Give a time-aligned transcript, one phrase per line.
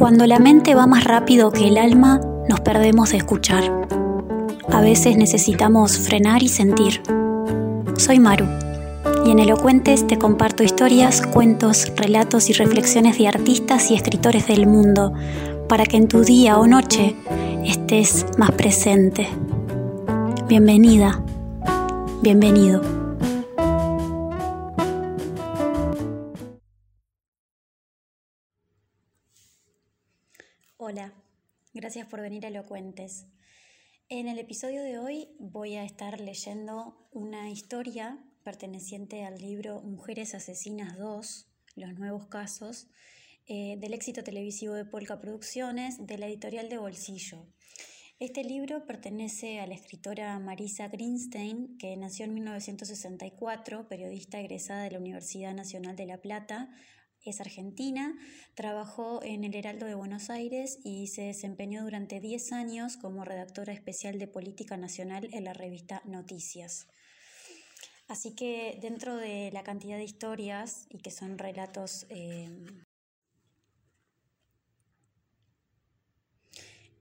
[0.00, 3.86] Cuando la mente va más rápido que el alma, nos perdemos de escuchar.
[4.72, 7.02] A veces necesitamos frenar y sentir.
[7.98, 8.46] Soy Maru
[9.26, 14.66] y en Elocuentes te comparto historias, cuentos, relatos y reflexiones de artistas y escritores del
[14.66, 15.12] mundo
[15.68, 17.14] para que en tu día o noche
[17.66, 19.28] estés más presente.
[20.48, 21.22] Bienvenida,
[22.22, 22.99] bienvenido.
[31.90, 33.26] Gracias por venir a Elocuentes.
[34.08, 40.36] En el episodio de hoy voy a estar leyendo una historia perteneciente al libro Mujeres
[40.36, 42.86] Asesinas 2, los nuevos casos,
[43.48, 47.48] eh, del éxito televisivo de Polka Producciones, de la editorial de Bolsillo.
[48.20, 54.92] Este libro pertenece a la escritora Marisa Greenstein, que nació en 1964, periodista egresada de
[54.92, 56.70] la Universidad Nacional de La Plata,
[57.24, 58.16] es argentina,
[58.54, 63.72] trabajó en el Heraldo de Buenos Aires y se desempeñó durante 10 años como redactora
[63.72, 66.86] especial de política nacional en la revista Noticias.
[68.08, 72.48] Así que dentro de la cantidad de historias y que son relatos eh,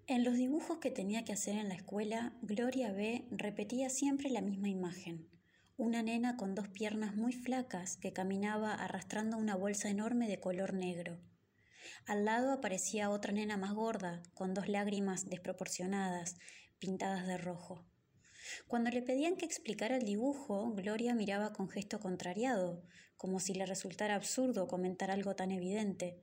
[0.10, 3.28] En los dibujos que tenía que hacer en la escuela, Gloria B.
[3.30, 5.29] repetía siempre la misma imagen
[5.80, 10.74] una nena con dos piernas muy flacas que caminaba arrastrando una bolsa enorme de color
[10.74, 11.22] negro.
[12.06, 16.36] Al lado aparecía otra nena más gorda, con dos lágrimas desproporcionadas,
[16.80, 17.86] pintadas de rojo.
[18.68, 22.84] Cuando le pedían que explicara el dibujo, Gloria miraba con gesto contrariado,
[23.16, 26.22] como si le resultara absurdo comentar algo tan evidente.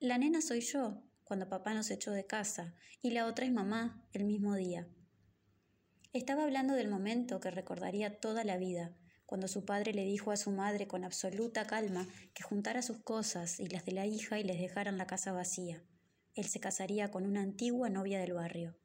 [0.00, 4.06] La nena soy yo, cuando papá nos echó de casa, y la otra es mamá,
[4.12, 4.86] el mismo día.
[6.12, 8.92] Estaba hablando del momento que recordaría toda la vida,
[9.24, 13.58] cuando su padre le dijo a su madre con absoluta calma que juntara sus cosas
[13.58, 15.82] y las de la hija y les dejaran la casa vacía.
[16.34, 18.76] Él se casaría con una antigua novia del barrio.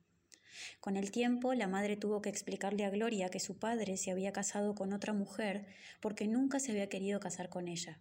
[0.80, 4.32] Con el tiempo, la madre tuvo que explicarle a Gloria que su padre se había
[4.32, 5.68] casado con otra mujer
[6.00, 8.00] porque nunca se había querido casar con ella.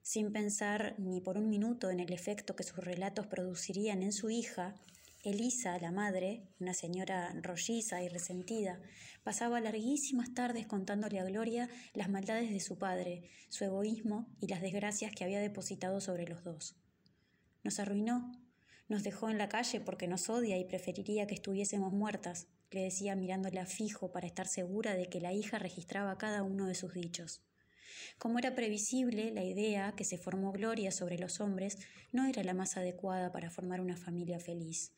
[0.00, 4.30] Sin pensar ni por un minuto en el efecto que sus relatos producirían en su
[4.30, 4.74] hija,
[5.24, 8.78] Elisa, la madre, una señora rolliza y resentida,
[9.22, 14.60] pasaba larguísimas tardes contándole a Gloria las maldades de su padre, su egoísmo y las
[14.60, 16.76] desgracias que había depositado sobre los dos.
[17.62, 18.32] Nos arruinó,
[18.86, 23.16] nos dejó en la calle porque nos odia y preferiría que estuviésemos muertas, le decía
[23.16, 27.42] mirándola fijo para estar segura de que la hija registraba cada uno de sus dichos.
[28.18, 31.78] Como era previsible, la idea que se formó Gloria sobre los hombres
[32.12, 34.92] no era la más adecuada para formar una familia feliz.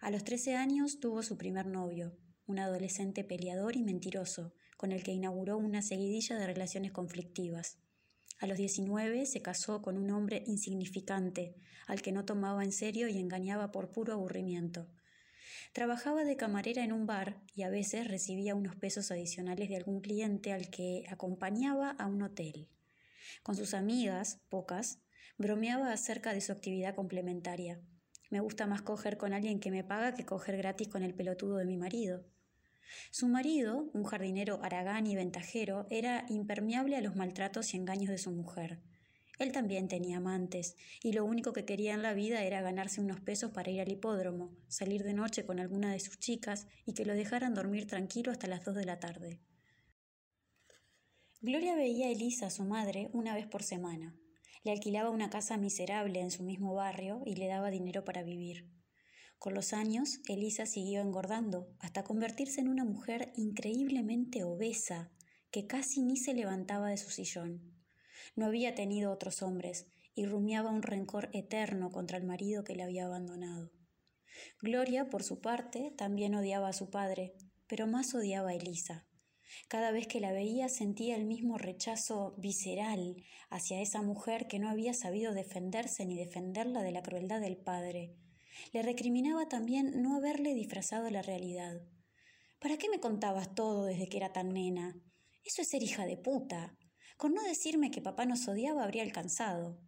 [0.00, 2.16] A los 13 años tuvo su primer novio,
[2.46, 7.76] un adolescente peleador y mentiroso, con el que inauguró una seguidilla de relaciones conflictivas.
[8.38, 11.54] A los 19 se casó con un hombre insignificante,
[11.86, 14.88] al que no tomaba en serio y engañaba por puro aburrimiento.
[15.74, 20.00] Trabajaba de camarera en un bar y a veces recibía unos pesos adicionales de algún
[20.00, 22.70] cliente al que acompañaba a un hotel.
[23.42, 25.02] Con sus amigas, pocas,
[25.36, 27.82] bromeaba acerca de su actividad complementaria.
[28.30, 31.56] Me gusta más coger con alguien que me paga que coger gratis con el pelotudo
[31.56, 32.24] de mi marido.
[33.10, 38.18] Su marido, un jardinero aragán y ventajero, era impermeable a los maltratos y engaños de
[38.18, 38.80] su mujer.
[39.38, 43.20] Él también tenía amantes, y lo único que quería en la vida era ganarse unos
[43.20, 47.06] pesos para ir al hipódromo, salir de noche con alguna de sus chicas y que
[47.06, 49.40] lo dejaran dormir tranquilo hasta las dos de la tarde.
[51.40, 54.14] Gloria veía a Elisa, su madre, una vez por semana.
[54.62, 58.68] Le alquilaba una casa miserable en su mismo barrio y le daba dinero para vivir.
[59.38, 65.10] Con los años, Elisa siguió engordando hasta convertirse en una mujer increíblemente obesa
[65.50, 67.74] que casi ni se levantaba de su sillón.
[68.36, 72.82] No había tenido otros hombres y rumiaba un rencor eterno contra el marido que le
[72.82, 73.72] había abandonado.
[74.60, 77.34] Gloria, por su parte, también odiaba a su padre,
[77.66, 79.06] pero más odiaba a Elisa.
[79.68, 83.16] Cada vez que la veía sentía el mismo rechazo visceral
[83.50, 88.16] hacia esa mujer que no había sabido defenderse ni defenderla de la crueldad del padre.
[88.72, 91.80] Le recriminaba también no haberle disfrazado la realidad.
[92.60, 94.94] ¿Para qué me contabas todo desde que era tan nena?
[95.44, 96.76] Eso es ser hija de puta.
[97.16, 99.80] Con no decirme que papá nos odiaba habría alcanzado,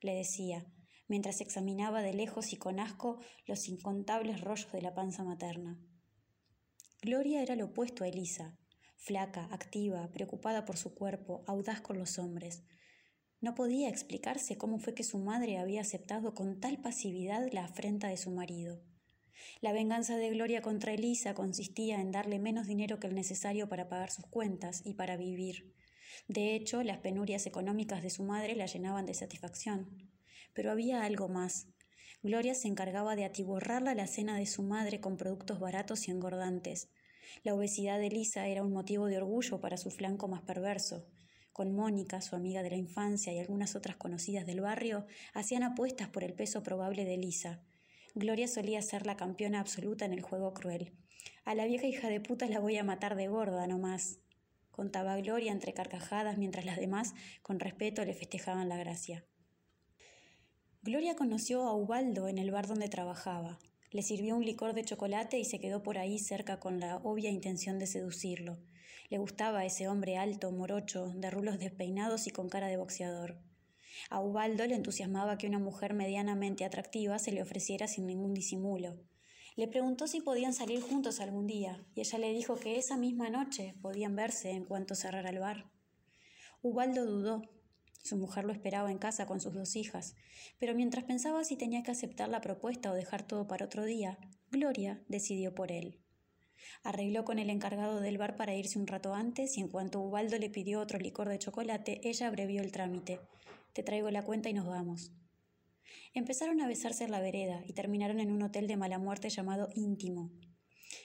[0.00, 0.66] le decía,
[1.06, 5.78] mientras examinaba de lejos y con asco los incontables rollos de la panza materna.
[7.00, 8.57] Gloria era lo opuesto a Elisa
[8.98, 12.64] flaca, activa, preocupada por su cuerpo, audaz con los hombres.
[13.40, 18.08] No podía explicarse cómo fue que su madre había aceptado con tal pasividad la afrenta
[18.08, 18.82] de su marido.
[19.60, 23.88] La venganza de Gloria contra Elisa consistía en darle menos dinero que el necesario para
[23.88, 25.72] pagar sus cuentas y para vivir.
[26.26, 30.10] De hecho, las penurias económicas de su madre la llenaban de satisfacción.
[30.52, 31.68] Pero había algo más.
[32.22, 36.88] Gloria se encargaba de atiborrar la cena de su madre con productos baratos y engordantes.
[37.42, 41.06] La obesidad de Lisa era un motivo de orgullo para su flanco más perverso.
[41.52, 46.08] Con Mónica, su amiga de la infancia y algunas otras conocidas del barrio, hacían apuestas
[46.08, 47.62] por el peso probable de Lisa.
[48.14, 50.92] Gloria solía ser la campeona absoluta en el juego cruel.
[51.44, 54.18] A la vieja hija de puta la voy a matar de gorda, no más.
[54.70, 59.24] Contaba Gloria entre carcajadas mientras las demás, con respeto, le festejaban la gracia.
[60.82, 63.58] Gloria conoció a Ubaldo en el bar donde trabajaba.
[63.90, 67.30] Le sirvió un licor de chocolate y se quedó por ahí cerca con la obvia
[67.30, 68.58] intención de seducirlo.
[69.08, 73.38] Le gustaba ese hombre alto, morocho, de rulos despeinados y con cara de boxeador.
[74.10, 78.98] A Ubaldo le entusiasmaba que una mujer medianamente atractiva se le ofreciera sin ningún disimulo.
[79.56, 83.30] Le preguntó si podían salir juntos algún día, y ella le dijo que esa misma
[83.30, 85.70] noche podían verse en cuanto cerrara el bar.
[86.62, 87.42] Ubaldo dudó.
[88.02, 90.14] Su mujer lo esperaba en casa con sus dos hijas,
[90.58, 94.18] pero mientras pensaba si tenía que aceptar la propuesta o dejar todo para otro día,
[94.50, 96.00] Gloria decidió por él.
[96.82, 100.38] Arregló con el encargado del bar para irse un rato antes y en cuanto Ubaldo
[100.38, 103.20] le pidió otro licor de chocolate, ella abrevió el trámite.
[103.72, 105.12] Te traigo la cuenta y nos vamos.
[106.14, 109.68] Empezaron a besarse en la vereda y terminaron en un hotel de mala muerte llamado
[109.74, 110.30] Íntimo.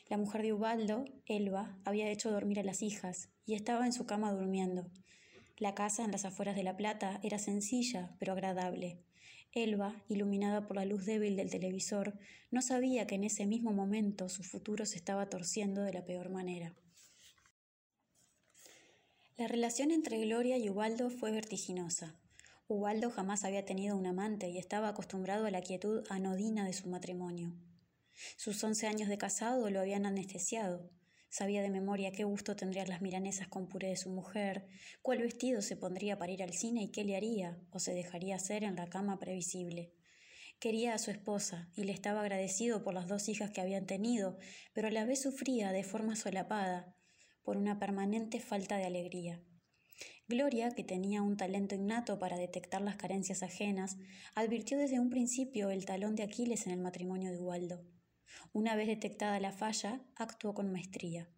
[0.10, 4.06] La mujer de Ubaldo, Elba, había hecho dormir a las hijas y estaba en su
[4.06, 4.90] cama durmiendo.
[5.58, 9.04] La casa en las afueras de La Plata era sencilla pero agradable.
[9.52, 12.18] Elba, iluminada por la luz débil del televisor,
[12.50, 16.30] no sabía que en ese mismo momento su futuro se estaba torciendo de la peor
[16.30, 16.74] manera.
[19.38, 22.16] La relación entre Gloria y Ubaldo fue vertiginosa.
[22.68, 26.90] Ubaldo jamás había tenido un amante y estaba acostumbrado a la quietud anodina de su
[26.90, 27.54] matrimonio.
[28.38, 30.90] Sus once años de casado lo habían anestesiado.
[31.34, 34.68] Sabía de memoria qué gusto tendrían las milanesas con puré de su mujer,
[35.02, 38.36] cuál vestido se pondría para ir al cine y qué le haría o se dejaría
[38.36, 39.96] hacer en la cama previsible.
[40.60, 44.38] Quería a su esposa y le estaba agradecido por las dos hijas que habían tenido,
[44.74, 46.96] pero a la vez sufría de forma solapada
[47.42, 49.42] por una permanente falta de alegría.
[50.28, 53.98] Gloria, que tenía un talento innato para detectar las carencias ajenas,
[54.36, 57.84] advirtió desde un principio el talón de Aquiles en el matrimonio de Ubaldo.
[58.52, 61.30] Una vez detectada la falla, actuó con maestría.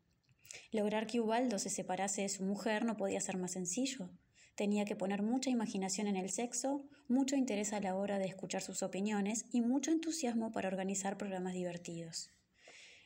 [0.72, 4.10] Lograr que Ubaldo se separase de su mujer no podía ser más sencillo.
[4.56, 8.62] Tenía que poner mucha imaginación en el sexo, mucho interés a la hora de escuchar
[8.62, 12.30] sus opiniones y mucho entusiasmo para organizar programas divertidos.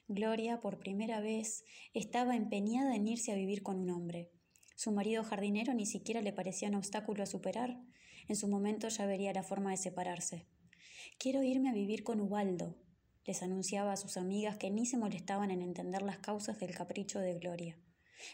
[0.08, 1.64] Gloria, por primera vez,
[1.94, 4.32] estaba empeñada en irse a vivir con un hombre.
[4.76, 7.80] Su marido jardinero ni siquiera le parecía un obstáculo a superar.
[8.28, 10.48] En su momento ya vería la forma de separarse.
[11.18, 12.78] Quiero irme a vivir con Ubaldo,
[13.30, 17.20] les anunciaba a sus amigas que ni se molestaban en entender las causas del capricho
[17.20, 17.78] de Gloria.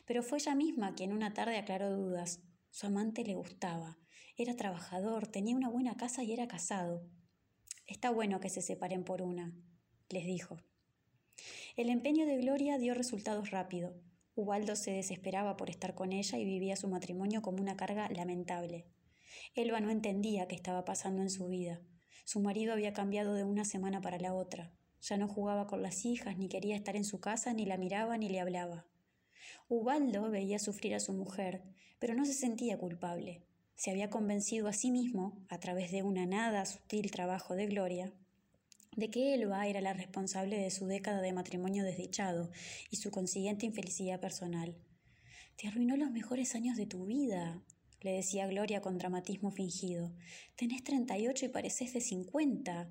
[0.06, 2.40] Pero fue ella misma quien una tarde aclaró dudas.
[2.70, 3.98] Su amante le gustaba,
[4.38, 7.06] era trabajador, tenía una buena casa y era casado.
[7.86, 9.54] Está bueno que se separen por una,
[10.08, 10.62] les dijo.
[11.76, 14.02] El empeño de Gloria dio resultados rápido.
[14.34, 18.88] Ubaldo se desesperaba por estar con ella y vivía su matrimonio como una carga lamentable.
[19.56, 21.82] Elba no entendía qué estaba pasando en su vida.
[22.24, 24.72] Su marido había cambiado de una semana para la otra.
[25.08, 28.18] Ya no jugaba con las hijas, ni quería estar en su casa, ni la miraba,
[28.18, 28.88] ni le hablaba.
[29.68, 31.62] Ubaldo veía sufrir a su mujer,
[32.00, 33.44] pero no se sentía culpable.
[33.76, 38.14] Se había convencido a sí mismo, a través de una nada sutil trabajo de gloria,
[38.96, 42.50] de que Elba era la responsable de su década de matrimonio desdichado
[42.90, 44.76] y su consiguiente infelicidad personal.
[45.56, 47.62] Te arruinó los mejores años de tu vida,
[48.02, 50.14] le decía Gloria con dramatismo fingido.
[50.56, 52.90] Tenés treinta y ocho y pareces de cincuenta,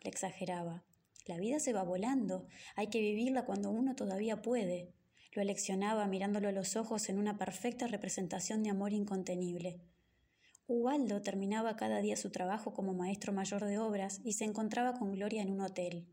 [0.00, 0.84] le exageraba.
[1.26, 2.46] La vida se va volando,
[2.76, 4.92] hay que vivirla cuando uno todavía puede.
[5.32, 9.80] Lo aleccionaba mirándolo a los ojos en una perfecta representación de amor incontenible.
[10.66, 15.12] Ubaldo terminaba cada día su trabajo como maestro mayor de obras y se encontraba con
[15.12, 16.06] Gloria en un hotel.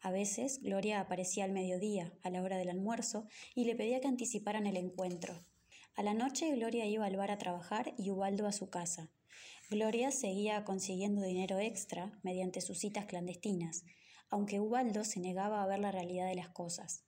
[0.00, 4.08] A veces Gloria aparecía al mediodía, a la hora del almuerzo, y le pedía que
[4.08, 5.44] anticiparan el encuentro.
[5.96, 9.10] A la noche Gloria iba al bar a trabajar y Ubaldo a su casa.
[9.70, 13.84] Gloria seguía consiguiendo dinero extra mediante sus citas clandestinas,
[14.30, 17.04] aunque Ubaldo se negaba a ver la realidad de las cosas.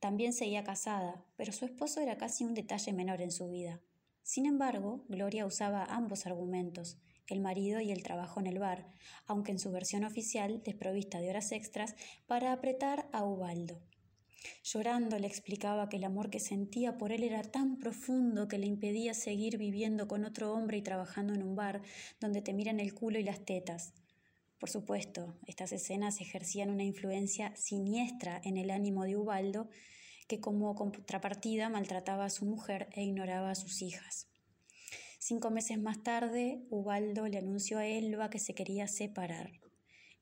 [0.00, 3.80] También seguía casada, pero su esposo era casi un detalle menor en su vida.
[4.22, 8.86] Sin embargo, Gloria usaba ambos argumentos, el marido y el trabajo en el bar,
[9.26, 11.94] aunque en su versión oficial desprovista de horas extras,
[12.26, 13.80] para apretar a Ubaldo.
[14.62, 18.66] Llorando le explicaba que el amor que sentía por él era tan profundo que le
[18.66, 21.82] impedía seguir viviendo con otro hombre y trabajando en un bar
[22.20, 23.94] donde te miran el culo y las tetas.
[24.64, 29.68] Por supuesto, estas escenas ejercían una influencia siniestra en el ánimo de Ubaldo
[30.26, 34.26] que como contrapartida maltrataba a su mujer e ignoraba a sus hijas.
[35.18, 39.52] Cinco meses más tarde, Ubaldo le anunció a Elba que se quería separar.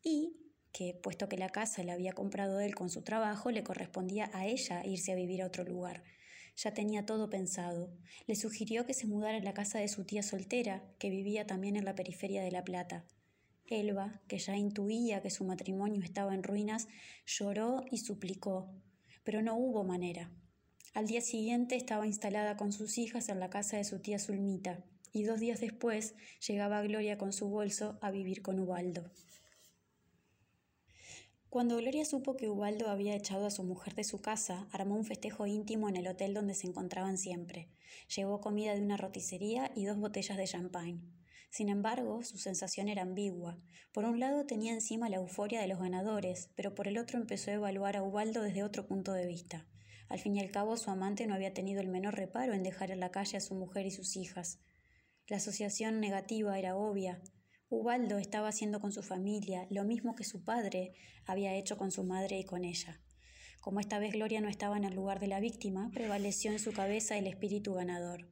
[0.02, 0.34] y
[0.72, 4.48] que, puesto que la casa la había comprado él con su trabajo, le correspondía a
[4.48, 6.02] ella irse a vivir a otro lugar.
[6.56, 7.96] Ya tenía todo pensado.
[8.26, 11.76] Le sugirió que se mudara a la casa de su tía soltera, que vivía también
[11.76, 13.06] en la periferia de La Plata.
[13.66, 16.88] Elba, que ya intuía que su matrimonio estaba en ruinas,
[17.26, 18.68] lloró y suplicó,
[19.24, 20.30] pero no hubo manera.
[20.94, 24.84] Al día siguiente estaba instalada con sus hijas en la casa de su tía Zulmita,
[25.12, 26.14] y dos días después
[26.46, 29.10] llegaba Gloria con su bolso a vivir con Ubaldo.
[31.52, 35.04] Cuando Gloria supo que Ubaldo había echado a su mujer de su casa, armó un
[35.04, 37.68] festejo íntimo en el hotel donde se encontraban siempre.
[38.16, 41.02] Llevó comida de una roticería y dos botellas de champagne.
[41.52, 43.58] Sin embargo, su sensación era ambigua.
[43.92, 47.50] Por un lado tenía encima la euforia de los ganadores, pero por el otro empezó
[47.50, 49.66] a evaluar a Ubaldo desde otro punto de vista.
[50.08, 52.90] Al fin y al cabo, su amante no había tenido el menor reparo en dejar
[52.90, 54.60] en la calle a su mujer y sus hijas.
[55.28, 57.20] La asociación negativa era obvia.
[57.68, 60.94] Ubaldo estaba haciendo con su familia lo mismo que su padre
[61.26, 62.98] había hecho con su madre y con ella.
[63.60, 66.72] Como esta vez Gloria no estaba en el lugar de la víctima, prevaleció en su
[66.72, 68.30] cabeza el espíritu ganador.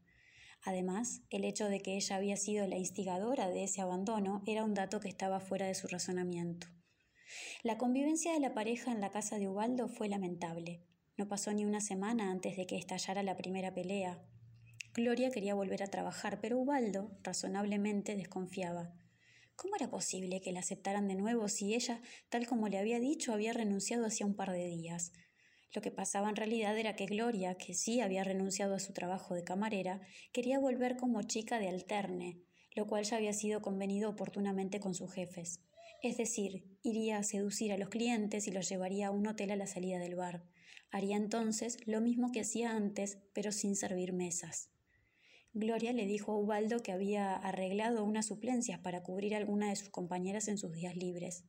[0.62, 4.74] Además, el hecho de que ella había sido la instigadora de ese abandono era un
[4.74, 6.66] dato que estaba fuera de su razonamiento.
[7.62, 10.82] La convivencia de la pareja en la casa de Ubaldo fue lamentable.
[11.16, 14.22] No pasó ni una semana antes de que estallara la primera pelea.
[14.94, 18.94] Gloria quería volver a trabajar, pero Ubaldo, razonablemente, desconfiaba.
[19.54, 23.32] ¿Cómo era posible que la aceptaran de nuevo si ella, tal como le había dicho,
[23.32, 25.12] había renunciado hacía un par de días?
[25.72, 29.34] Lo que pasaba en realidad era que Gloria, que sí había renunciado a su trabajo
[29.34, 30.00] de camarera,
[30.32, 32.40] quería volver como chica de alterne,
[32.74, 35.60] lo cual ya había sido convenido oportunamente con sus jefes.
[36.02, 39.56] Es decir, iría a seducir a los clientes y los llevaría a un hotel a
[39.56, 40.44] la salida del bar.
[40.90, 44.70] Haría entonces lo mismo que hacía antes, pero sin servir mesas.
[45.52, 49.76] Gloria le dijo a Ubaldo que había arreglado unas suplencias para cubrir a alguna de
[49.76, 51.44] sus compañeras en sus días libres.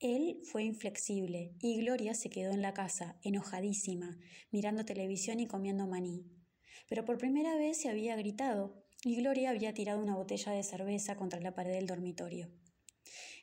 [0.00, 4.16] Él fue inflexible y Gloria se quedó en la casa, enojadísima,
[4.50, 6.24] mirando televisión y comiendo maní.
[6.88, 11.16] Pero por primera vez se había gritado y Gloria había tirado una botella de cerveza
[11.16, 12.48] contra la pared del dormitorio.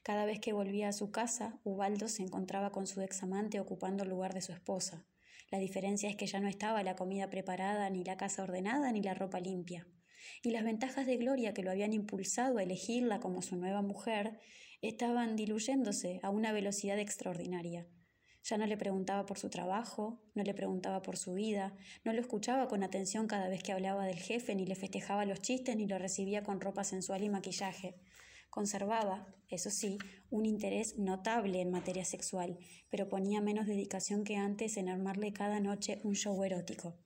[0.02, 4.10] Cada vez que volvía a su casa, Ubaldo se encontraba con su examante ocupando el
[4.10, 5.06] lugar de su esposa.
[5.52, 9.04] La diferencia es que ya no estaba la comida preparada, ni la casa ordenada, ni
[9.04, 9.88] la ropa limpia.
[10.44, 14.40] Y las ventajas de Gloria que lo habían impulsado a elegirla como su nueva mujer
[14.82, 17.88] estaban diluyéndose a una velocidad extraordinaria.
[18.44, 22.22] Ya no le preguntaba por su trabajo, no le preguntaba por su vida, no lo
[22.22, 25.86] escuchaba con atención cada vez que hablaba del jefe, ni le festejaba los chistes, ni
[25.86, 27.96] lo recibía con ropa sensual y maquillaje.
[28.50, 29.98] Conservaba, eso sí,
[30.30, 32.58] un interés notable en materia sexual,
[32.90, 36.98] pero ponía menos dedicación que antes en armarle cada noche un show erótico.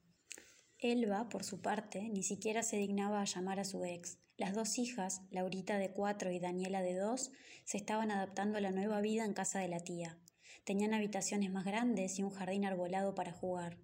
[0.84, 4.18] Elba, por su parte, ni siquiera se dignaba a llamar a su ex.
[4.36, 7.32] Las dos hijas, Laurita de cuatro y Daniela de dos,
[7.66, 10.18] se estaban adaptando a la nueva vida en casa de la tía.
[10.64, 13.78] Tenían habitaciones más grandes y un jardín arbolado para jugar.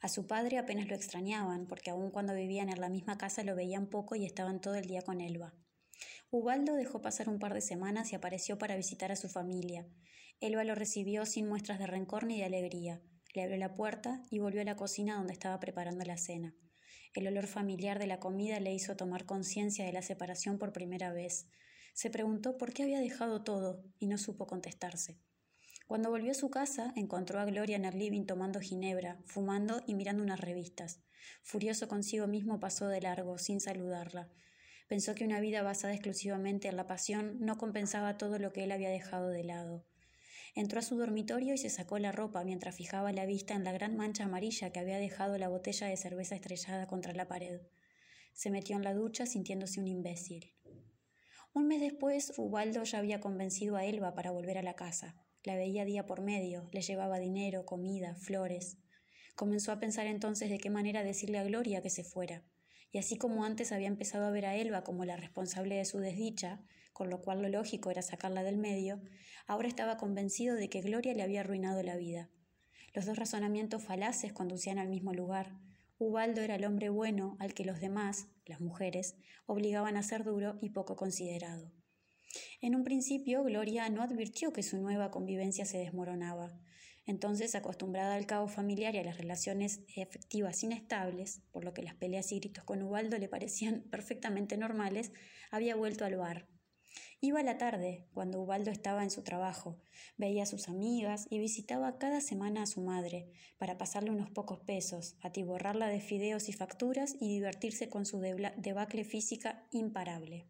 [0.00, 3.56] A su padre apenas lo extrañaban, porque aun cuando vivían en la misma casa lo
[3.56, 5.52] veían poco y estaban todo el día con Elba.
[6.30, 9.88] Ubaldo dejó pasar un par de semanas y apareció para visitar a su familia.
[10.38, 13.02] Elba lo recibió sin muestras de rencor ni de alegría.
[13.36, 16.54] Le abrió la puerta y volvió a la cocina donde estaba preparando la cena.
[17.12, 21.12] El olor familiar de la comida le hizo tomar conciencia de la separación por primera
[21.12, 21.46] vez.
[21.92, 25.18] Se preguntó por qué había dejado todo y no supo contestarse.
[25.86, 29.92] Cuando volvió a su casa, encontró a Gloria en el living tomando ginebra, fumando y
[29.92, 31.02] mirando unas revistas.
[31.42, 34.30] Furioso consigo mismo pasó de largo, sin saludarla.
[34.88, 38.72] Pensó que una vida basada exclusivamente en la pasión no compensaba todo lo que él
[38.72, 39.84] había dejado de lado.
[40.56, 43.70] Entró a su dormitorio y se sacó la ropa mientras fijaba la vista en la
[43.70, 47.60] gran mancha amarilla que había dejado la botella de cerveza estrellada contra la pared.
[48.32, 50.52] Se metió en la ducha sintiéndose un imbécil.
[51.52, 55.14] Un mes después, Ubaldo ya había convencido a Elba para volver a la casa.
[55.44, 58.78] La veía día por medio, le llevaba dinero, comida, flores.
[59.36, 62.42] Comenzó a pensar entonces de qué manera decirle a Gloria que se fuera
[62.96, 65.98] y así como antes había empezado a ver a Elba como la responsable de su
[65.98, 66.62] desdicha,
[66.96, 69.02] con lo cual lo lógico era sacarla del medio,
[69.46, 72.30] ahora estaba convencido de que Gloria le había arruinado la vida.
[72.94, 75.58] Los dos razonamientos falaces conducían al mismo lugar.
[75.98, 80.56] Ubaldo era el hombre bueno al que los demás, las mujeres, obligaban a ser duro
[80.62, 81.70] y poco considerado.
[82.62, 86.58] En un principio, Gloria no advirtió que su nueva convivencia se desmoronaba.
[87.04, 91.94] Entonces, acostumbrada al caos familiar y a las relaciones efectivas inestables, por lo que las
[91.94, 95.12] peleas y gritos con Ubaldo le parecían perfectamente normales,
[95.50, 96.55] había vuelto al bar.
[97.26, 99.80] Iba a la tarde, cuando Ubaldo estaba en su trabajo,
[100.16, 104.60] veía a sus amigas y visitaba cada semana a su madre, para pasarle unos pocos
[104.60, 110.46] pesos, atiborrarla de fideos y facturas y divertirse con su debacle física imparable.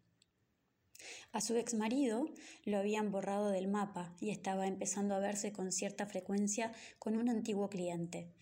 [1.33, 2.29] A su exmarido
[2.67, 7.31] lo habían borrado del mapa y estaba empezando a verse con cierta frecuencia con un
[7.31, 8.35] antiguo cliente.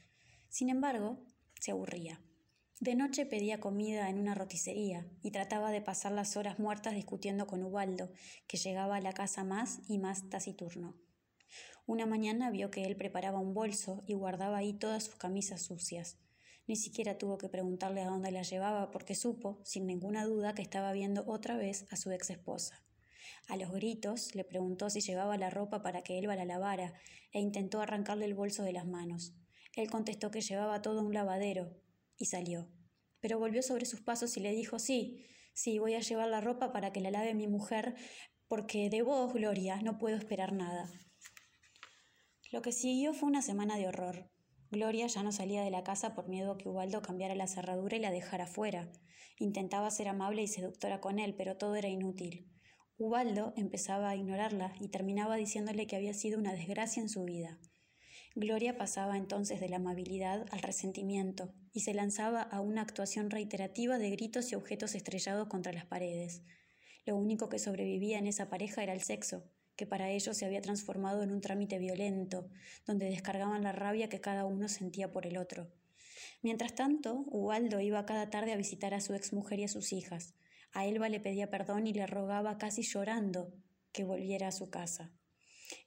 [0.49, 1.21] Sin embargo,
[1.61, 2.24] se aburría.
[2.85, 7.47] De noche pedía comida en una roticería y trataba de pasar las horas muertas discutiendo
[7.47, 8.13] con Ubaldo,
[8.47, 10.95] que llegaba a la casa más y más taciturno.
[11.87, 16.19] Una mañana vio que él preparaba un bolso y guardaba ahí todas sus camisas sucias.
[16.67, 20.61] Ni siquiera tuvo que preguntarle a dónde las llevaba porque supo, sin ninguna duda, que
[20.61, 22.85] estaba viendo otra vez a su ex esposa.
[23.49, 26.93] A los gritos le preguntó si llevaba la ropa para que Elba la lavara
[27.33, 29.33] e intentó arrancarle el bolso de las manos.
[29.75, 31.75] Él contestó que llevaba todo un lavadero
[32.19, 32.69] y salió.
[33.25, 36.73] Pero volvió sobre sus pasos y le dijo sí, sí, voy a llevar la ropa
[36.73, 37.95] para que la lave mi mujer,
[38.49, 40.91] porque de vos, Gloria, no puedo esperar nada.
[42.53, 44.31] Lo que siguió fue una semana de horror.
[44.71, 47.97] Gloria ya no salía de la casa por miedo a que Ubaldo cambiara la cerradura
[47.97, 48.93] y la dejara fuera.
[49.39, 52.53] Intentaba ser amable y seductora con él, pero todo era inútil.
[52.99, 57.59] Ubaldo empezaba a ignorarla y terminaba diciéndole que había sido una desgracia en su vida.
[58.37, 63.97] Gloria pasaba entonces de la amabilidad al resentimiento y se lanzaba a una actuación reiterativa
[63.97, 66.43] de gritos y objetos estrellados contra las paredes.
[67.07, 69.45] Lo único que sobrevivía en esa pareja era el sexo,
[69.77, 72.49] que para ellos se había transformado en un trámite violento,
[72.87, 75.71] donde descargaban la rabia que cada uno sentía por el otro.
[76.43, 80.35] Mientras tanto, Ubaldo iba cada tarde a visitar a su exmujer y a sus hijas.
[80.73, 83.55] A Elba le pedía perdón y le rogaba casi llorando
[83.93, 85.13] que volviera a su casa.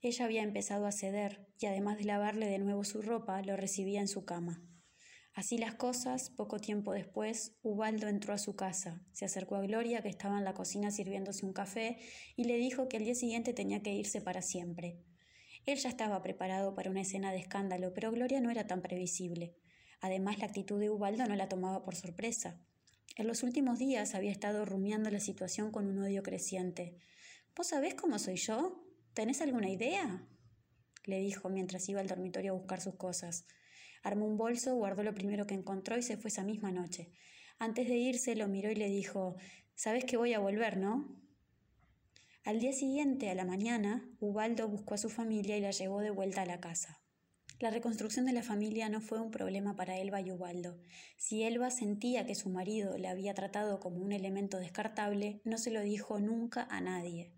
[0.02, 4.02] Ella había empezado a ceder y además de lavarle de nuevo su ropa, lo recibía
[4.02, 4.62] en su cama.
[5.38, 10.02] Así las cosas, poco tiempo después, Ubaldo entró a su casa, se acercó a Gloria,
[10.02, 12.00] que estaba en la cocina sirviéndose un café,
[12.36, 14.98] y le dijo que al día siguiente tenía que irse para siempre.
[15.68, 19.56] Él ya estaba preparado para una escena de escándalo, pero Gloria no era tan previsible.
[20.02, 22.60] Además, la actitud de Ubaldo no la tomaba por sorpresa.
[23.16, 26.98] En los últimos días había estado rumiando la situación con un odio creciente.
[27.56, 28.87] ¿Vos sabés cómo soy yo?
[29.18, 30.24] ¿Tenés alguna idea?
[31.06, 33.48] le dijo mientras iba al dormitorio a buscar sus cosas.
[34.04, 37.10] Armó un bolso, guardó lo primero que encontró y se fue esa misma noche.
[37.58, 39.36] Antes de irse lo miró y le dijo
[39.74, 41.20] Sabes que voy a volver, ¿no?
[42.44, 46.12] Al día siguiente, a la mañana, Ubaldo buscó a su familia y la llevó de
[46.12, 47.02] vuelta a la casa.
[47.60, 50.78] La reconstrucción de la familia no fue un problema para Elba y Ubaldo.
[51.18, 55.72] Si Elba sentía que su marido la había tratado como un elemento descartable, no se
[55.72, 57.34] lo dijo nunca a nadie.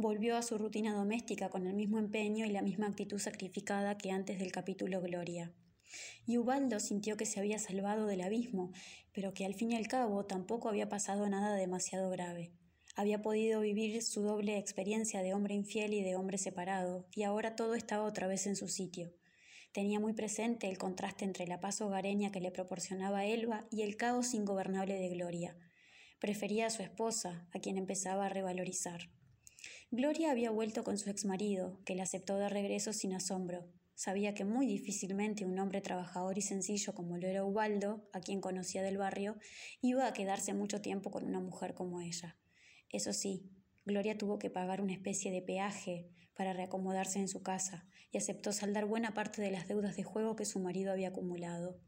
[0.00, 4.12] Volvió a su rutina doméstica con el mismo empeño y la misma actitud sacrificada que
[4.12, 5.52] antes del capítulo Gloria.
[6.24, 8.70] Y Ubaldo sintió que se había salvado del abismo,
[9.12, 12.52] pero que al fin y al cabo tampoco había pasado nada demasiado grave.
[12.94, 17.56] Había podido vivir su doble experiencia de hombre infiel y de hombre separado, y ahora
[17.56, 19.12] todo estaba otra vez en su sitio.
[19.72, 23.96] Tenía muy presente el contraste entre la paz hogareña que le proporcionaba Elba y el
[23.96, 25.56] caos ingobernable de Gloria.
[26.20, 29.10] Prefería a su esposa, a quien empezaba a revalorizar.
[29.90, 34.44] Gloria había vuelto con su exmarido, que la aceptó de regreso sin asombro, Sabía que
[34.44, 38.96] muy difícilmente un hombre trabajador y sencillo como lo era Ubaldo, a quien conocía del
[38.96, 39.36] barrio,
[39.80, 42.38] iba a quedarse mucho tiempo con una mujer como ella.
[42.90, 43.50] Eso sí,
[43.84, 48.52] Gloria tuvo que pagar una especie de peaje para reacomodarse en su casa y aceptó
[48.52, 51.80] saldar buena parte de las deudas de juego que su marido había acumulado.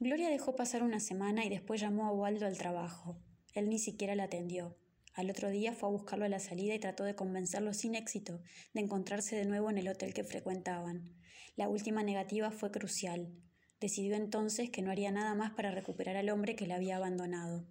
[0.00, 3.22] Gloria dejó pasar una semana y después llamó a Ubaldo al trabajo.
[3.52, 4.76] Él ni siquiera la atendió.
[5.14, 8.42] Al otro día fue a buscarlo a la salida y trató de convencerlo sin éxito
[8.72, 11.14] de encontrarse de nuevo en el hotel que frecuentaban.
[11.54, 13.32] La última negativa fue crucial.
[13.80, 17.64] Decidió entonces que no haría nada más para recuperar al hombre que la había abandonado.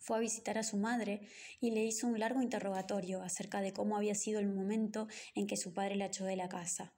[0.00, 1.28] Fue a visitar a su madre
[1.60, 5.56] y le hizo un largo interrogatorio acerca de cómo había sido el momento en que
[5.56, 6.94] su padre la echó de la casa.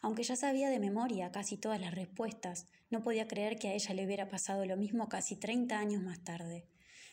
[0.00, 3.94] Aunque ya sabía de memoria casi todas las respuestas, no podía creer que a ella
[3.94, 6.68] le hubiera pasado lo mismo casi treinta años más tarde.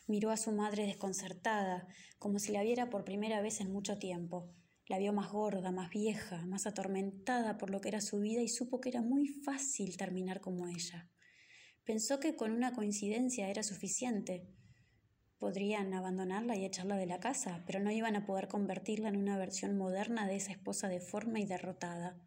[0.06, 1.88] Miró a su madre desconcertada,
[2.18, 4.54] como si la viera por primera vez en mucho tiempo.
[4.86, 8.48] La vio más gorda, más vieja, más atormentada por lo que era su vida y
[8.48, 11.08] supo que era muy fácil terminar como ella.
[11.84, 14.46] Pensó que con una coincidencia era suficiente.
[15.38, 19.38] Podrían abandonarla y echarla de la casa, pero no iban a poder convertirla en una
[19.38, 22.20] versión moderna de esa esposa deforme y derrotada.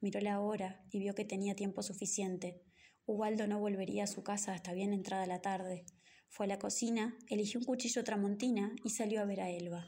[0.00, 2.62] Miró la hora y vio que tenía tiempo suficiente.
[3.04, 5.84] Ubaldo no volvería a su casa hasta bien entrada la tarde.
[6.30, 9.84] Fue a la cocina, eligió un cuchillo tramontina y salió a ver a Elba.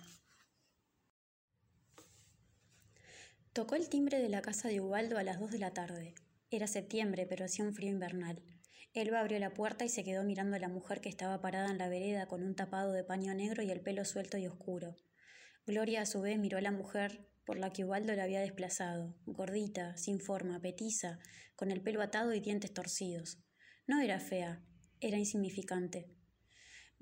[3.53, 6.15] Tocó el timbre de la casa de Ubaldo a las dos de la tarde.
[6.51, 8.43] Era septiembre, pero hacía un frío invernal.
[8.93, 11.79] Elba abrió la puerta y se quedó mirando a la mujer que estaba parada en
[11.79, 14.97] la vereda con un tapado de paño negro y el pelo suelto y oscuro.
[15.65, 19.15] Gloria a su vez miró a la mujer por la que Ubaldo la había desplazado,
[19.27, 21.21] gordita, sin forma, petiza,
[21.55, 23.39] con el pelo atado y dientes torcidos.
[23.87, 24.61] No era fea,
[25.01, 26.22] era insignificante.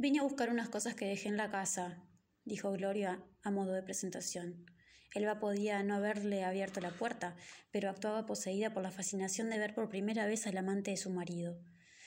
[0.03, 2.03] Vine a buscar unas cosas que dejé en la casa,
[2.47, 4.65] dijo Gloria a modo de presentación.
[5.15, 7.37] Elba podía no haberle abierto la puerta,
[7.71, 11.11] pero actuaba poseída por la fascinación de ver por primera vez al amante de su
[11.11, 11.61] marido.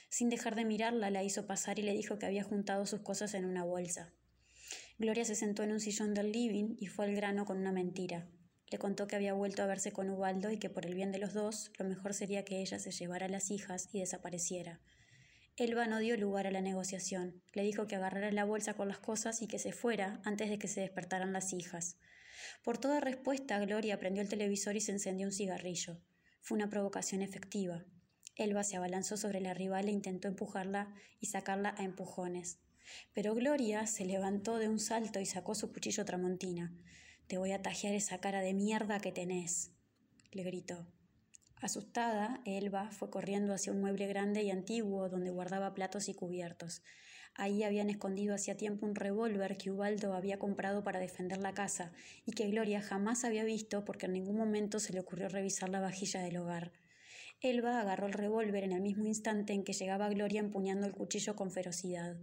[0.10, 3.36] Sin dejar de mirarla, la hizo pasar y le dijo que había juntado sus cosas
[3.36, 4.12] en una bolsa.
[4.98, 8.28] Gloria se sentó en un sillón del living y fue al grano con una mentira.
[8.72, 11.20] Le contó que había vuelto a verse con Ubaldo y que por el bien de
[11.20, 14.82] los dos lo mejor sería que ella se llevara a las hijas y desapareciera.
[15.56, 17.44] Elba no dio lugar a la negociación.
[17.54, 20.58] Le dijo que agarrara la bolsa con las cosas y que se fuera antes de
[20.58, 21.98] que se despertaran las hijas.
[22.64, 26.02] Por toda respuesta, Gloria prendió el televisor y se encendió un cigarrillo.
[26.42, 27.86] Fue una provocación efectiva.
[28.36, 32.60] Elba se abalanzó sobre la rival e intentó empujarla y sacarla a empujones.
[33.14, 36.74] Pero Gloria se levantó de un salto y sacó su cuchillo tramontina.
[37.28, 39.72] Te voy a tajear esa cara de mierda que tenés,
[40.32, 40.88] le gritó.
[41.64, 46.84] Asustada, Elba fue corriendo hacia un mueble grande y antiguo donde guardaba platos y cubiertos.
[47.36, 51.94] Ahí habían escondido hacía tiempo un revólver que Ubaldo había comprado para defender la casa
[52.26, 55.80] y que Gloria jamás había visto porque en ningún momento se le ocurrió revisar la
[55.80, 56.74] vajilla del hogar.
[57.40, 61.38] Elba agarró el revólver en el mismo instante en que llegaba Gloria empuñando el cuchillo
[61.38, 62.18] con ferocidad.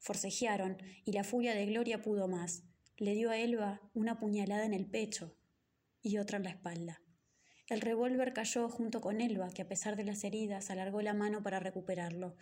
[0.00, 0.76] Forcejearon
[1.06, 2.64] y la furia de Gloria pudo más.
[2.98, 5.34] Le dio a Elba una puñalada en el pecho
[6.02, 7.01] y otra en la espalda.
[7.72, 11.42] El revólver cayó junto con Elba, que a pesar de las heridas alargó la mano
[11.42, 12.36] para recuperarlo.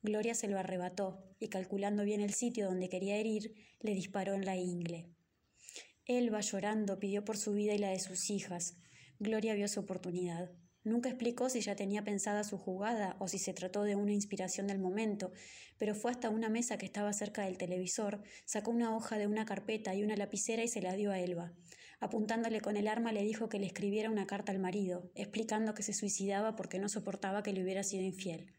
[0.00, 4.46] Gloria se lo arrebató y calculando bien el sitio donde quería herir, le disparó en
[4.46, 5.10] la ingle.
[6.06, 8.78] Elba, llorando, pidió por su vida y la de sus hijas.
[9.18, 10.50] Gloria vio su oportunidad.
[10.82, 14.66] Nunca explicó si ya tenía pensada su jugada o si se trató de una inspiración
[14.66, 15.30] del momento,
[15.76, 19.44] pero fue hasta una mesa que estaba cerca del televisor, sacó una hoja de una
[19.44, 21.52] carpeta y una lapicera y se la dio a Elba.
[22.00, 25.82] Apuntándole con el arma le dijo que le escribiera una carta al marido, explicando que
[25.82, 28.54] se suicidaba porque no soportaba que le hubiera sido infiel.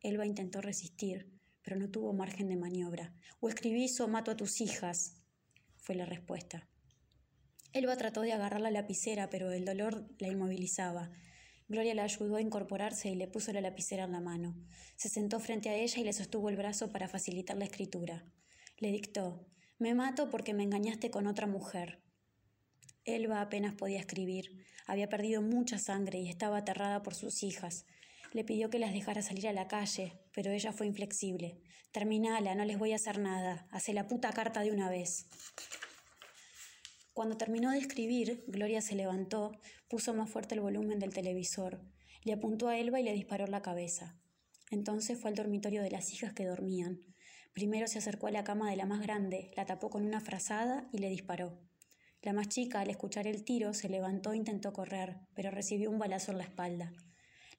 [0.00, 3.14] Elba intentó resistir, pero no tuvo margen de maniobra.
[3.40, 5.16] O escribís o mato a tus hijas,
[5.78, 6.68] fue la respuesta.
[7.72, 11.10] Elba trató de agarrar la lapicera, pero el dolor la inmovilizaba.
[11.68, 14.56] Gloria la ayudó a incorporarse y le puso la lapicera en la mano.
[14.96, 18.24] Se sentó frente a ella y le sostuvo el brazo para facilitar la escritura.
[18.78, 19.46] Le dictó
[19.78, 22.02] Me mato porque me engañaste con otra mujer.
[23.16, 24.64] Elba apenas podía escribir.
[24.86, 27.86] Había perdido mucha sangre y estaba aterrada por sus hijas.
[28.32, 31.60] Le pidió que las dejara salir a la calle, pero ella fue inflexible.
[31.92, 33.66] Terminala, no les voy a hacer nada.
[33.70, 35.26] Hace la puta carta de una vez.
[37.12, 39.52] Cuando terminó de escribir, Gloria se levantó,
[39.88, 41.80] puso más fuerte el volumen del televisor,
[42.22, 44.16] le apuntó a Elba y le disparó la cabeza.
[44.70, 47.02] Entonces fue al dormitorio de las hijas que dormían.
[47.54, 50.88] Primero se acercó a la cama de la más grande, la tapó con una frazada
[50.92, 51.58] y le disparó.
[52.22, 55.98] La más chica, al escuchar el tiro, se levantó e intentó correr, pero recibió un
[55.98, 56.92] balazo en la espalda.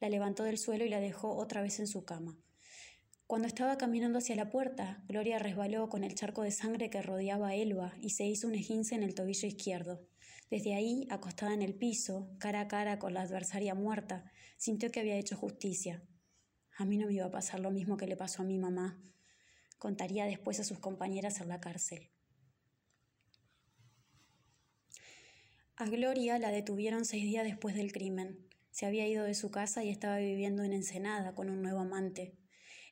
[0.02, 2.38] La levantó del suelo y la dejó otra vez en su cama.
[3.26, 7.50] Cuando estaba caminando hacia la puerta, Gloria resbaló con el charco de sangre que rodeaba
[7.50, 10.08] a Elba y se hizo un esguince en el tobillo izquierdo.
[10.50, 14.26] Desde ahí, acostada en el piso, cara a cara con la adversaria muerta,
[14.58, 16.04] sintió que había hecho justicia.
[16.76, 19.00] A mí no me iba a pasar lo mismo que le pasó a mi mamá.
[19.78, 22.10] Contaría después a sus compañeras en la cárcel.
[25.82, 28.46] A Gloria la detuvieron seis días después del crimen.
[28.70, 32.36] Se había ido de su casa y estaba viviendo en Ensenada con un nuevo amante.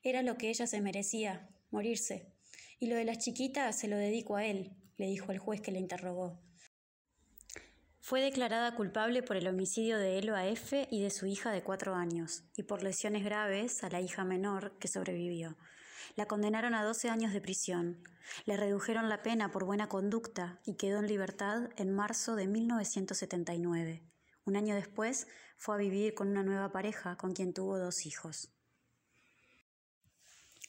[0.03, 2.31] Era lo que ella se merecía, morirse.
[2.79, 5.73] Y lo de las chiquitas se lo dedico a él, le dijo el juez que
[5.73, 6.39] le interrogó.
[7.99, 10.87] Fue declarada culpable por el homicidio de Elba F.
[10.89, 14.77] y de su hija de cuatro años, y por lesiones graves a la hija menor
[14.79, 15.57] que sobrevivió.
[16.15, 18.03] La condenaron a 12 años de prisión.
[18.45, 24.03] Le redujeron la pena por buena conducta y quedó en libertad en marzo de 1979.
[24.45, 28.49] Un año después fue a vivir con una nueva pareja con quien tuvo dos hijos.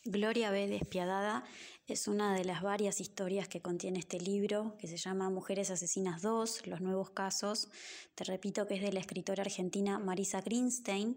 [0.04, 0.68] Gloria B.
[0.68, 1.44] Despiadada
[1.86, 6.22] es una de las varias historias que contiene este libro, que se llama Mujeres Asesinas
[6.22, 7.68] 2, Los Nuevos Casos.
[8.14, 11.16] Te repito que es de la escritora argentina Marisa Greenstein.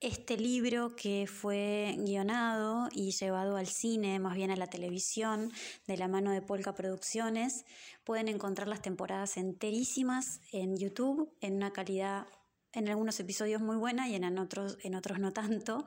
[0.00, 5.52] Este libro que fue guionado y llevado al cine, más bien a la televisión,
[5.86, 7.66] de la mano de Polka Producciones,
[8.02, 12.26] pueden encontrar las temporadas enterísimas en YouTube en una calidad
[12.72, 15.84] en algunos episodios muy buena y en otros, en otros no tanto.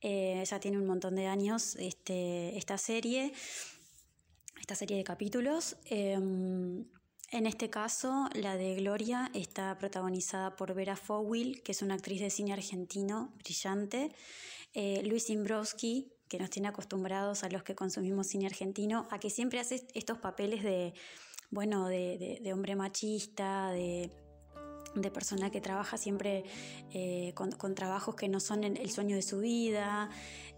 [0.00, 3.32] Eh, ya tiene un montón de años este, esta serie,
[4.60, 5.76] esta serie de capítulos.
[5.84, 6.84] Em,
[7.32, 12.20] en este caso, la de Gloria está protagonizada por Vera Fowil, que es una actriz
[12.20, 14.14] de cine argentino brillante,
[14.74, 19.30] eh, Luis Imbrowski, que nos tiene acostumbrados a los que consumimos cine argentino, a que
[19.30, 20.92] siempre hace estos papeles de,
[21.50, 24.10] bueno, de hombre machista, de
[24.94, 26.44] de persona que trabaja siempre
[26.92, 30.10] eh, con, trabajos que no son el sueño de su vida,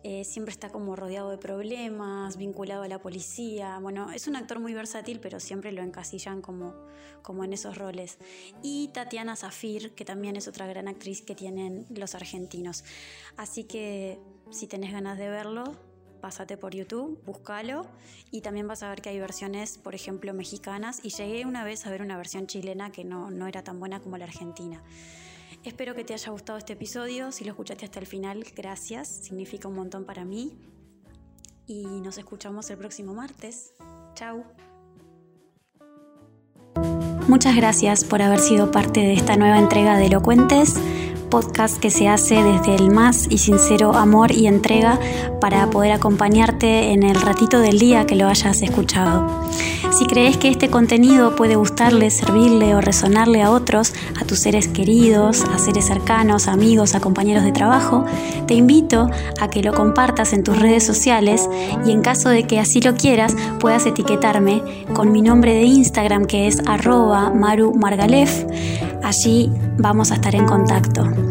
[0.02, 3.78] eh, siempre está como rodeado de problemas, vinculado a la policía.
[3.80, 6.74] Bueno, es un actor muy versátil, pero siempre lo encasillan como,
[7.22, 8.18] como en esos roles.
[8.62, 12.84] Y Tatiana Zafir, que también es otra gran actriz que tienen los argentinos.
[13.38, 14.18] Así que
[14.50, 15.93] si tenés ganas de verlo,
[16.24, 17.84] pásate por YouTube, búscalo
[18.30, 21.86] y también vas a ver que hay versiones, por ejemplo, mexicanas y llegué una vez
[21.86, 24.82] a ver una versión chilena que no, no era tan buena como la argentina.
[25.64, 29.68] Espero que te haya gustado este episodio, si lo escuchaste hasta el final, gracias, significa
[29.68, 30.56] un montón para mí
[31.66, 33.74] y nos escuchamos el próximo martes.
[34.14, 34.44] Chao.
[37.28, 40.74] Muchas gracias por haber sido parte de esta nueva entrega de Elocuentes
[41.24, 44.98] podcast que se hace desde el más y sincero amor y entrega
[45.40, 49.44] para poder acompañarte en el ratito del día que lo hayas escuchado.
[49.92, 54.66] Si crees que este contenido puede gustarle, servirle o resonarle a otros, a tus seres
[54.66, 58.04] queridos, a seres cercanos, amigos, a compañeros de trabajo,
[58.48, 59.08] te invito
[59.40, 61.48] a que lo compartas en tus redes sociales
[61.86, 64.62] y en caso de que así lo quieras, puedas etiquetarme
[64.94, 68.44] con mi nombre de Instagram que es arroba marumargalef.
[69.04, 71.23] Allí vamos a estar en contacto.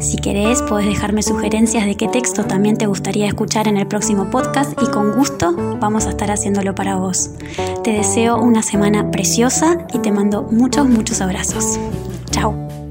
[0.00, 4.30] Si querés, podés dejarme sugerencias de qué texto también te gustaría escuchar en el próximo
[4.30, 7.30] podcast y con gusto vamos a estar haciéndolo para vos.
[7.82, 11.78] Te deseo una semana preciosa y te mando muchos, muchos abrazos.
[12.30, 12.83] Chao.